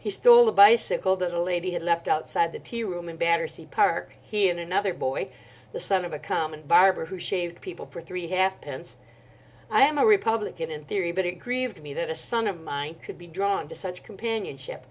[0.00, 3.66] He stole a bicycle that a lady had left outside the tea room in Battersea
[3.66, 5.28] Park, he and another boy,
[5.72, 8.96] the son of a common barber, who shaved people for three halfpence.
[9.70, 12.96] I am a Republican in theory, but it grieved me that a son of mine
[12.96, 14.86] could be drawn to such companionship.